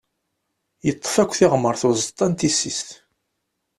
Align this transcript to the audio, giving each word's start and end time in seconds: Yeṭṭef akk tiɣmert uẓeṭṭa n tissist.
Yeṭṭef 0.87 1.15
akk 1.23 1.31
tiɣmert 1.39 1.81
uẓeṭṭa 1.87 2.25
n 2.29 2.33
tissist. 2.39 2.89